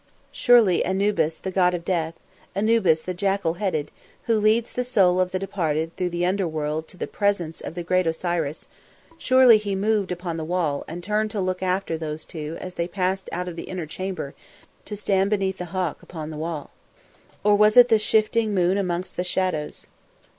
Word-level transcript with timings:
Surely 0.31 0.83
Anubis 0.83 1.37
the 1.37 1.51
god 1.51 1.75
of 1.75 1.85
death, 1.85 2.15
Anubis 2.55 3.03
the 3.03 3.13
jackal 3.13 3.53
headed 3.61 3.91
who 4.23 4.39
leads 4.39 4.71
the 4.71 4.83
soul 4.83 5.19
of 5.19 5.29
the 5.29 5.37
departed 5.37 5.95
through 5.95 6.09
the 6.09 6.25
underworld 6.25 6.85
into 6.85 6.97
the 6.97 7.05
presence 7.05 7.61
of 7.61 7.75
the 7.75 7.83
great 7.83 8.07
Osiris 8.07 8.65
surely 9.19 9.59
he 9.59 9.75
moved 9.75 10.11
upon 10.11 10.37
the 10.37 10.43
wall 10.43 10.83
and 10.87 11.03
turned 11.03 11.29
to 11.29 11.39
look 11.39 11.61
after 11.61 11.99
those 11.99 12.25
two 12.25 12.57
as 12.59 12.73
they 12.73 12.87
passed 12.87 13.29
out 13.31 13.47
of 13.47 13.55
the 13.55 13.65
inner 13.65 13.85
chamber 13.85 14.33
to 14.85 14.95
stand 14.97 15.29
beneath 15.29 15.59
the 15.59 15.65
Hawk 15.65 16.01
upon 16.01 16.31
the 16.31 16.35
wall. 16.37 16.71
Or 17.43 17.55
was 17.55 17.77
it 17.77 17.89
the 17.89 17.99
shifting 17.99 18.49
of 18.49 18.55
the 18.55 18.61
moon 18.61 18.77
amongst 18.79 19.17
the 19.17 19.23
shadows? 19.23 19.85